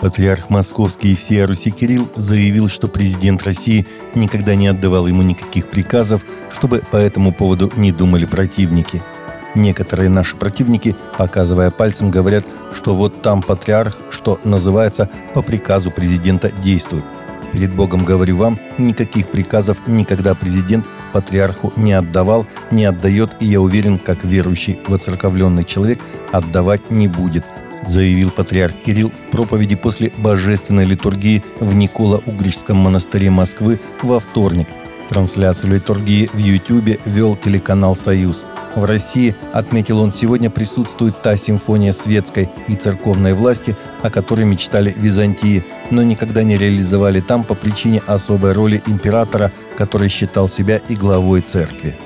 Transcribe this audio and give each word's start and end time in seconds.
Патриарх 0.00 0.48
Московский 0.48 1.12
и 1.12 1.14
всея 1.16 1.46
Руси 1.46 1.70
Кирилл 1.70 2.08
заявил, 2.14 2.68
что 2.68 2.86
президент 2.86 3.42
России 3.42 3.86
никогда 4.14 4.54
не 4.54 4.68
отдавал 4.68 5.08
ему 5.08 5.22
никаких 5.22 5.68
приказов, 5.68 6.24
чтобы 6.50 6.82
по 6.90 6.96
этому 6.96 7.32
поводу 7.32 7.72
не 7.76 7.90
думали 7.90 8.24
противники. 8.24 9.02
Некоторые 9.56 10.08
наши 10.08 10.36
противники, 10.36 10.94
показывая 11.16 11.72
пальцем, 11.72 12.10
говорят, 12.10 12.44
что 12.72 12.94
вот 12.94 13.22
там 13.22 13.42
патриарх, 13.42 13.98
что 14.10 14.38
называется, 14.44 15.10
по 15.34 15.42
приказу 15.42 15.90
президента 15.90 16.52
действует. 16.52 17.04
Перед 17.52 17.74
Богом 17.74 18.04
говорю 18.04 18.36
вам, 18.36 18.60
никаких 18.76 19.28
приказов 19.28 19.78
никогда 19.86 20.34
президент 20.34 20.86
патриарху 21.12 21.72
не 21.76 21.94
отдавал, 21.94 22.46
не 22.70 22.84
отдает, 22.84 23.30
и 23.40 23.46
я 23.46 23.60
уверен, 23.60 23.98
как 23.98 24.22
верующий 24.22 24.78
воцерковленный 24.86 25.64
человек, 25.64 25.98
отдавать 26.30 26.90
не 26.90 27.08
будет– 27.08 27.44
заявил 27.86 28.30
патриарх 28.30 28.74
Кирилл 28.76 29.10
в 29.10 29.30
проповеди 29.30 29.76
после 29.76 30.12
божественной 30.16 30.84
литургии 30.84 31.42
в 31.60 31.74
Никола-Угрическом 31.74 32.76
монастыре 32.76 33.30
Москвы 33.30 33.80
во 34.02 34.20
вторник. 34.20 34.68
Трансляцию 35.08 35.74
литургии 35.74 36.28
в 36.32 36.38
Ютьюбе 36.38 36.98
вел 37.06 37.34
телеканал 37.36 37.96
«Союз». 37.96 38.44
В 38.76 38.84
России, 38.84 39.34
отметил 39.52 40.00
он, 40.00 40.12
сегодня 40.12 40.50
присутствует 40.50 41.22
та 41.22 41.36
симфония 41.36 41.92
светской 41.92 42.50
и 42.68 42.76
церковной 42.76 43.32
власти, 43.32 43.76
о 44.02 44.10
которой 44.10 44.44
мечтали 44.44 44.94
Византии, 44.96 45.64
но 45.90 46.02
никогда 46.02 46.42
не 46.42 46.58
реализовали 46.58 47.20
там 47.20 47.42
по 47.42 47.54
причине 47.54 48.02
особой 48.06 48.52
роли 48.52 48.82
императора, 48.86 49.50
который 49.76 50.08
считал 50.08 50.48
себя 50.48 50.76
и 50.88 50.94
главой 50.94 51.40
церкви. 51.40 51.96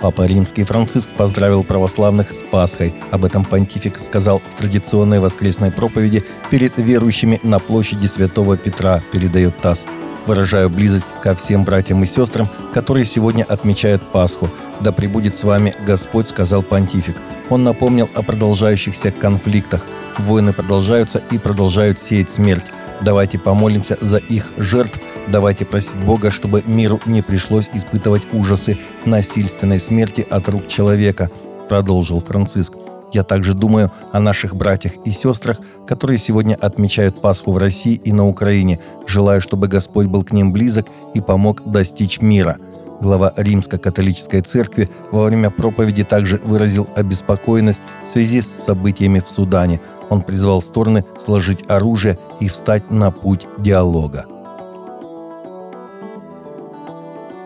Папа 0.00 0.24
Римский 0.24 0.64
Франциск 0.64 1.10
поздравил 1.10 1.62
православных 1.62 2.30
с 2.32 2.42
Пасхой. 2.50 2.94
Об 3.10 3.26
этом 3.26 3.44
понтифик 3.44 3.98
сказал 3.98 4.40
в 4.40 4.56
традиционной 4.56 5.20
воскресной 5.20 5.70
проповеди 5.70 6.24
перед 6.50 6.78
верующими 6.78 7.38
на 7.42 7.58
площади 7.58 8.06
Святого 8.06 8.56
Петра, 8.56 9.02
передает 9.12 9.58
ТАСС. 9.58 9.84
Выражаю 10.26 10.70
близость 10.70 11.08
ко 11.22 11.34
всем 11.34 11.64
братьям 11.64 12.02
и 12.02 12.06
сестрам, 12.06 12.48
которые 12.72 13.04
сегодня 13.04 13.44
отмечают 13.44 14.10
Пасху. 14.10 14.48
Да 14.80 14.90
пребудет 14.90 15.36
с 15.36 15.44
вами 15.44 15.74
Господь, 15.84 16.28
сказал 16.28 16.62
понтифик. 16.62 17.16
Он 17.50 17.62
напомнил 17.62 18.08
о 18.14 18.22
продолжающихся 18.22 19.10
конфликтах. 19.10 19.84
Войны 20.18 20.54
продолжаются 20.54 21.22
и 21.30 21.38
продолжают 21.38 22.00
сеять 22.00 22.30
смерть. 22.30 22.64
Давайте 23.02 23.38
помолимся 23.38 23.98
за 24.00 24.18
их 24.18 24.50
жертв 24.56 25.00
Давайте 25.28 25.64
просить 25.64 25.96
Бога, 26.04 26.30
чтобы 26.30 26.62
миру 26.66 27.00
не 27.06 27.22
пришлось 27.22 27.68
испытывать 27.72 28.22
ужасы 28.32 28.78
насильственной 29.04 29.78
смерти 29.78 30.26
от 30.28 30.48
рук 30.48 30.66
человека, 30.66 31.30
продолжил 31.68 32.20
Франциск. 32.20 32.74
Я 33.12 33.24
также 33.24 33.54
думаю 33.54 33.90
о 34.12 34.20
наших 34.20 34.54
братьях 34.56 34.92
и 35.04 35.10
сестрах, 35.10 35.58
которые 35.86 36.18
сегодня 36.18 36.54
отмечают 36.54 37.20
Пасху 37.20 37.52
в 37.52 37.58
России 37.58 37.94
и 37.94 38.12
на 38.12 38.26
Украине. 38.26 38.80
Желаю, 39.06 39.40
чтобы 39.40 39.68
Господь 39.68 40.06
был 40.06 40.24
к 40.24 40.32
ним 40.32 40.52
близок 40.52 40.86
и 41.14 41.20
помог 41.20 41.62
достичь 41.64 42.20
мира. 42.20 42.56
Глава 43.00 43.32
Римско-католической 43.36 44.42
церкви 44.42 44.88
во 45.10 45.24
время 45.24 45.50
проповеди 45.50 46.04
также 46.04 46.36
выразил 46.44 46.86
обеспокоенность 46.94 47.82
в 48.04 48.08
связи 48.08 48.42
с 48.42 48.48
событиями 48.48 49.20
в 49.20 49.28
Судане. 49.28 49.80
Он 50.10 50.22
призвал 50.22 50.60
стороны 50.60 51.04
сложить 51.18 51.68
оружие 51.68 52.18
и 52.40 52.48
встать 52.48 52.90
на 52.90 53.10
путь 53.10 53.46
диалога. 53.58 54.26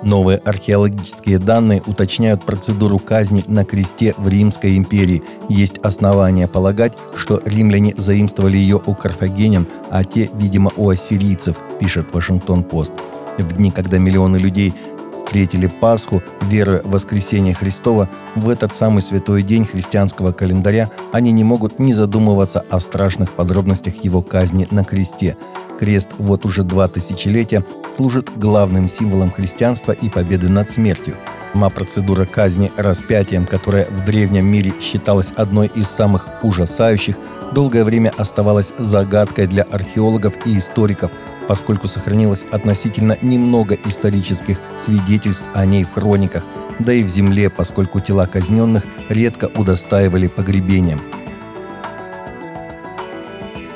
Новые 0.04 0.36
археологические 0.36 1.38
данные 1.38 1.82
уточняют 1.86 2.44
процедуру 2.44 2.98
казни 2.98 3.42
на 3.46 3.64
кресте 3.64 4.14
в 4.18 4.28
Римской 4.28 4.76
империи. 4.76 5.22
Есть 5.48 5.78
основания 5.78 6.46
полагать, 6.46 6.92
что 7.16 7.40
римляне 7.46 7.94
заимствовали 7.96 8.58
ее 8.58 8.78
у 8.84 8.94
карфагенян, 8.94 9.66
а 9.90 10.04
те, 10.04 10.28
видимо, 10.34 10.70
у 10.76 10.90
ассирийцев, 10.90 11.56
пишет 11.80 12.12
Вашингтон-Пост. 12.12 12.92
В 13.38 13.56
дни, 13.56 13.70
когда 13.70 13.96
миллионы 13.96 14.36
людей 14.36 14.74
встретили 15.14 15.68
Пасху, 15.68 16.22
веруя 16.42 16.82
в 16.82 16.90
воскресение 16.90 17.54
Христова, 17.54 18.10
в 18.36 18.50
этот 18.50 18.74
самый 18.74 19.00
святой 19.00 19.42
день 19.42 19.64
христианского 19.64 20.32
календаря 20.32 20.90
они 21.12 21.32
не 21.32 21.44
могут 21.44 21.78
не 21.78 21.94
задумываться 21.94 22.62
о 22.68 22.78
страшных 22.78 23.32
подробностях 23.32 24.04
его 24.04 24.20
казни 24.20 24.68
на 24.70 24.84
кресте. 24.84 25.36
Крест 25.78 26.10
вот 26.18 26.44
уже 26.44 26.62
два 26.62 26.88
тысячелетия 26.88 27.64
служит 27.94 28.30
главным 28.36 28.88
символом 28.88 29.30
христианства 29.30 29.92
и 29.92 30.08
победы 30.08 30.48
над 30.48 30.70
смертью. 30.70 31.16
Сама 31.52 31.70
процедура 31.70 32.24
казни 32.24 32.72
распятием, 32.76 33.46
которая 33.46 33.86
в 33.86 34.04
древнем 34.04 34.44
мире 34.44 34.72
считалась 34.80 35.30
одной 35.36 35.68
из 35.68 35.86
самых 35.86 36.26
ужасающих, 36.42 37.16
долгое 37.52 37.84
время 37.84 38.12
оставалась 38.18 38.72
загадкой 38.76 39.46
для 39.46 39.62
археологов 39.62 40.34
и 40.46 40.58
историков, 40.58 41.12
поскольку 41.46 41.86
сохранилось 41.86 42.44
относительно 42.50 43.16
немного 43.22 43.76
исторических 43.86 44.58
свидетельств 44.76 45.44
о 45.54 45.64
ней 45.64 45.84
в 45.84 45.92
хрониках, 45.92 46.42
да 46.80 46.92
и 46.92 47.04
в 47.04 47.08
земле, 47.08 47.50
поскольку 47.50 48.00
тела 48.00 48.26
казненных 48.26 48.82
редко 49.08 49.48
удостаивали 49.54 50.26
погребением– 50.26 51.00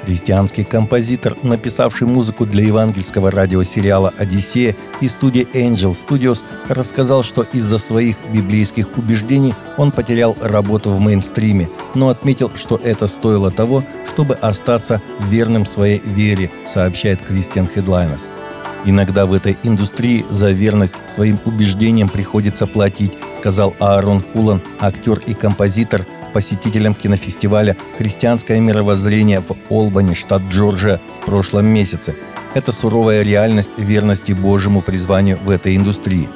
Христианский 0.09 0.65
композитор, 0.65 1.37
написавший 1.43 2.07
музыку 2.07 2.47
для 2.47 2.65
евангельского 2.65 3.31
радиосериала 3.31 4.11
«Одиссея» 4.17 4.75
и 5.03 5.09
студии 5.09 5.47
Angel 5.53 5.93
Studios, 5.93 6.45
рассказал, 6.71 7.23
что 7.23 7.43
из-за 7.53 7.77
своих 7.77 8.17
библейских 8.33 8.97
убеждений 8.97 9.53
он 9.77 9.93
потерял 9.93 10.35
работу 10.41 10.89
в 10.89 10.99
мейнстриме, 10.99 11.69
но 11.95 12.09
отметил, 12.09 12.51
что 12.55 12.81
это 12.83 13.07
стоило 13.07 13.51
того, 13.51 13.85
чтобы 14.09 14.35
остаться 14.37 15.03
верным 15.29 15.67
своей 15.67 16.01
вере, 16.03 16.51
сообщает 16.65 17.21
Кристиан 17.21 17.67
Хедлайнес. 17.67 18.31
Иногда 18.87 19.27
в 19.27 19.35
этой 19.35 19.59
индустрии 19.63 20.25
за 20.31 20.53
верность 20.53 20.97
своим 21.05 21.39
убеждениям 21.45 22.09
приходится 22.09 22.67
платить, 22.67 23.13
сказал 23.37 23.75
Аарон 23.79 24.21
Фулан, 24.21 24.63
актер 24.81 25.19
и 25.27 25.35
композитор– 25.35 26.07
посетителям 26.39 26.95
кинофестиваля 26.95 27.77
«Христианское 27.99 28.61
мировоззрение» 28.61 29.41
в 29.41 29.57
Олбани, 29.71 30.15
штат 30.15 30.41
Джорджия, 30.53 31.01
в 31.21 31.25
прошлом 31.25 31.67
месяце. 31.67 32.15
Это 32.55 32.71
суровая 32.71 33.23
реальность 33.23 33.77
верности 33.77 34.31
Божьему 34.31 34.81
призванию 34.81 35.37
в 35.43 35.51
этой 35.51 35.75
индустрии. 35.75 36.29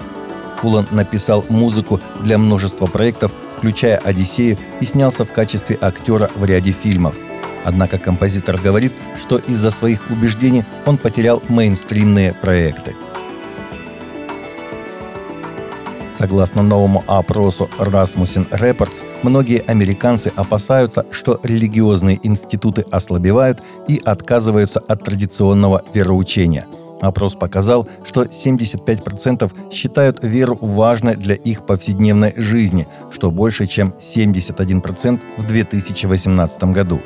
Фулан 0.61 0.89
написал 0.91 1.45
музыку 1.49 2.01
для 2.21 2.37
множества 2.37 2.87
проектов, 2.87 3.31
включая 3.57 3.97
«Одиссею», 3.97 4.59
и 4.81 4.85
снялся 4.87 5.25
в 5.25 5.31
качестве 5.31 5.79
актера 5.81 6.29
в 6.35 6.45
ряде 6.45 6.73
фильмов. 6.73 7.15
Однако 7.65 7.97
композитор 7.97 8.59
говорит, 8.61 8.93
что 9.21 9.39
из-за 9.39 9.71
своих 9.71 10.11
убеждений 10.11 10.65
он 10.85 10.99
потерял 10.99 11.45
мейнстримные 11.49 12.35
проекты. 12.35 12.97
Согласно 16.15 16.63
новому 16.63 17.03
опросу 17.07 17.71
Rasmussen 17.79 18.49
Reports, 18.51 19.03
многие 19.23 19.61
американцы 19.61 20.31
опасаются, 20.37 21.07
что 21.11 21.41
религиозные 21.43 22.21
институты 22.23 22.85
ослабевают 22.91 23.61
и 23.89 24.01
отказываются 24.05 24.81
от 24.81 25.05
традиционного 25.05 25.83
вероучения. 25.95 26.67
Опрос 27.01 27.35
показал, 27.35 27.89
что 28.05 28.25
75% 28.25 29.51
считают 29.73 30.23
веру 30.23 30.57
важной 30.61 31.17
для 31.17 31.35
их 31.35 31.67
повседневной 31.67 32.33
жизни, 32.37 32.87
что 33.11 33.33
больше, 33.33 33.67
чем 33.67 33.93
71% 33.99 35.19
в 35.39 35.47
2018 35.47 36.65
году. 36.65 37.01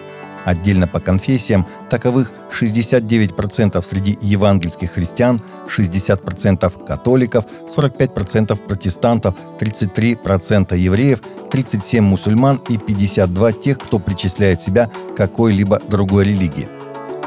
Отдельно 0.46 0.86
по 0.86 1.00
конфессиям 1.00 1.66
таковых 1.90 2.30
69% 2.56 3.82
среди 3.82 4.16
евангельских 4.20 4.92
христиан, 4.92 5.42
60% 5.66 6.84
католиков, 6.86 7.46
45% 7.76 8.56
протестантов, 8.56 9.34
33% 9.58 10.78
евреев, 10.78 11.20
37 11.50 12.04
мусульман 12.04 12.62
и 12.68 12.78
52 12.78 13.52
тех, 13.54 13.78
кто 13.78 13.98
причисляет 13.98 14.62
себя 14.62 14.88
какой-либо 15.16 15.80
другой 15.88 16.26
религии. 16.26 16.68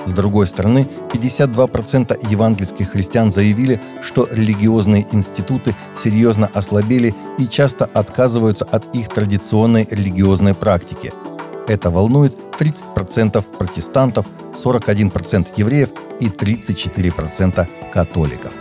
С 0.05 0.13
другой 0.13 0.47
стороны, 0.47 0.88
52% 1.11 2.31
евангельских 2.31 2.91
христиан 2.91 3.31
заявили, 3.31 3.81
что 4.01 4.29
религиозные 4.31 5.05
институты 5.11 5.75
серьезно 6.01 6.49
ослабели 6.53 7.13
и 7.38 7.47
часто 7.47 7.83
отказываются 7.83 8.63
от 8.63 8.95
их 8.95 9.09
традиционной 9.09 9.85
религиозной 9.91 10.55
практики– 10.55 11.11
это 11.69 11.91
волнует 11.91 12.35
30% 12.59 13.41
протестантов, 13.57 14.25
41% 14.53 15.53
евреев 15.56 15.89
и 16.19 16.27
34% 16.27 17.67
католиков. 17.91 18.53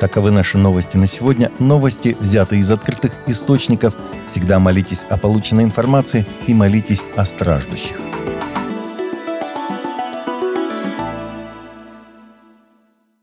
Таковы 0.00 0.30
наши 0.30 0.58
новости 0.58 0.96
на 0.96 1.06
сегодня. 1.06 1.50
Новости 1.58 2.16
взяты 2.18 2.58
из 2.58 2.70
открытых 2.70 3.12
источников. 3.26 3.94
Всегда 4.26 4.58
молитесь 4.58 5.04
о 5.08 5.16
полученной 5.16 5.64
информации 5.64 6.26
и 6.46 6.54
молитесь 6.54 7.02
о 7.16 7.24
страждущих. 7.24 7.96